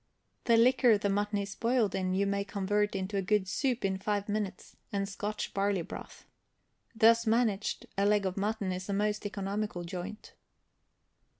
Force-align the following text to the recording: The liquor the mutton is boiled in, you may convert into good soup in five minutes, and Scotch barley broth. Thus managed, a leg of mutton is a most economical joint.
The 0.45 0.57
liquor 0.57 0.97
the 0.97 1.09
mutton 1.11 1.37
is 1.37 1.53
boiled 1.53 1.93
in, 1.93 2.15
you 2.15 2.25
may 2.25 2.43
convert 2.43 2.95
into 2.95 3.21
good 3.21 3.47
soup 3.47 3.85
in 3.85 3.99
five 3.99 4.27
minutes, 4.27 4.75
and 4.91 5.07
Scotch 5.07 5.53
barley 5.53 5.83
broth. 5.83 6.25
Thus 6.95 7.27
managed, 7.27 7.85
a 7.99 8.07
leg 8.07 8.25
of 8.25 8.35
mutton 8.35 8.71
is 8.71 8.89
a 8.89 8.93
most 8.93 9.27
economical 9.27 9.83
joint. 9.83 10.33